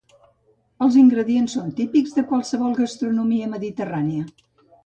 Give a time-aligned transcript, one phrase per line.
[0.85, 4.27] Els ingredients són típics de qualsevol gastronomia mediterrània.